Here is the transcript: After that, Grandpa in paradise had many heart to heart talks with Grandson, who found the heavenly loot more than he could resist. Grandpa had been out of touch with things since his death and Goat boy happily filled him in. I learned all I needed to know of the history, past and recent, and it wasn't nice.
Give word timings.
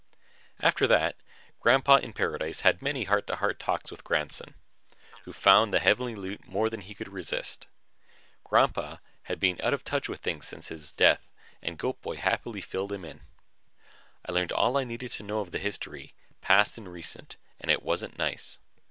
After 0.59 0.87
that, 0.87 1.15
Grandpa 1.59 1.97
in 1.97 2.13
paradise 2.13 2.61
had 2.61 2.81
many 2.81 3.03
heart 3.03 3.27
to 3.27 3.35
heart 3.35 3.59
talks 3.59 3.91
with 3.91 4.03
Grandson, 4.03 4.55
who 5.25 5.31
found 5.31 5.71
the 5.71 5.79
heavenly 5.79 6.15
loot 6.15 6.47
more 6.47 6.71
than 6.71 6.81
he 6.81 6.95
could 6.95 7.13
resist. 7.13 7.67
Grandpa 8.43 8.97
had 9.25 9.39
been 9.39 9.61
out 9.61 9.75
of 9.75 9.83
touch 9.85 10.09
with 10.09 10.21
things 10.21 10.47
since 10.47 10.69
his 10.69 10.91
death 10.91 11.29
and 11.61 11.77
Goat 11.77 12.01
boy 12.01 12.15
happily 12.15 12.61
filled 12.61 12.91
him 12.91 13.05
in. 13.05 13.21
I 14.27 14.31
learned 14.31 14.51
all 14.51 14.75
I 14.75 14.85
needed 14.85 15.11
to 15.11 15.21
know 15.21 15.39
of 15.41 15.51
the 15.51 15.59
history, 15.59 16.15
past 16.41 16.79
and 16.79 16.91
recent, 16.91 17.37
and 17.59 17.69
it 17.69 17.83
wasn't 17.83 18.17
nice. 18.17 18.57